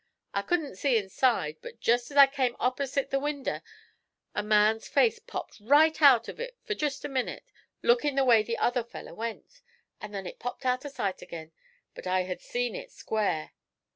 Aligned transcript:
I 0.33 0.41
couldn't 0.41 0.77
see 0.77 0.97
inside, 0.97 1.57
but 1.61 1.79
jest 1.79 2.09
as 2.09 2.17
I 2.17 2.25
came 2.25 2.55
oppersite 2.59 3.11
the 3.11 3.19
winder 3.19 3.61
a 4.33 4.41
man's 4.41 4.87
face 4.87 5.19
popped 5.19 5.59
right 5.59 6.01
out 6.01 6.27
of 6.27 6.39
it 6.39 6.57
for 6.63 6.73
jest 6.73 7.05
a 7.05 7.07
minit, 7.07 7.51
lookin' 7.83 8.15
the 8.15 8.25
way 8.25 8.41
the 8.41 8.57
other 8.57 8.83
feller 8.83 9.13
went, 9.13 9.61
and 10.01 10.11
then 10.11 10.25
it 10.25 10.39
popped 10.39 10.65
out 10.65 10.87
o' 10.87 10.89
sight 10.89 11.21
ag'in; 11.21 11.51
but 11.93 12.07
I 12.07 12.21
had 12.21 12.41
seen 12.41 12.75
it 12.75 12.91
square!' 12.91 13.51